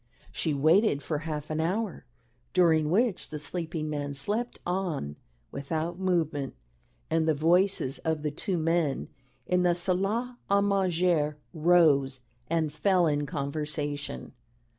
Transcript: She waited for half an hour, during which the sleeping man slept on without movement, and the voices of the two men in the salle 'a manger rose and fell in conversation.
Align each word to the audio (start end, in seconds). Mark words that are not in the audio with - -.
She 0.31 0.51
waited 0.51 1.03
for 1.03 1.19
half 1.19 1.51
an 1.51 1.59
hour, 1.59 2.07
during 2.53 2.89
which 2.89 3.29
the 3.29 3.37
sleeping 3.37 3.87
man 3.87 4.15
slept 4.15 4.57
on 4.65 5.15
without 5.51 5.99
movement, 5.99 6.55
and 7.11 7.27
the 7.27 7.35
voices 7.35 7.99
of 7.99 8.23
the 8.23 8.31
two 8.31 8.57
men 8.57 9.09
in 9.45 9.61
the 9.61 9.75
salle 9.75 10.37
'a 10.49 10.61
manger 10.63 11.37
rose 11.53 12.19
and 12.49 12.73
fell 12.73 13.05
in 13.05 13.27
conversation. 13.27 14.33